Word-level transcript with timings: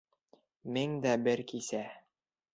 МЕҢ 0.77 0.91
ДӘ 1.03 1.13
БЕР 1.27 1.41
КИСӘ 1.53 1.83